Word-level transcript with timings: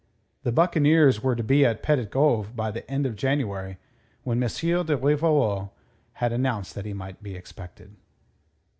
The 0.41 0.51
buccaneers 0.51 1.21
were 1.21 1.35
to 1.35 1.43
be 1.43 1.63
at 1.63 1.83
Petit 1.83 2.05
Goave 2.05 2.55
by 2.55 2.71
the 2.71 2.89
end 2.89 3.05
of 3.05 3.15
January, 3.15 3.77
when 4.23 4.41
M. 4.41 4.49
de 4.49 4.97
Rivarol 4.97 5.73
had 6.13 6.33
announced 6.33 6.73
that 6.73 6.85
he 6.85 6.93
might 6.95 7.21
be 7.21 7.35
expected. 7.35 7.95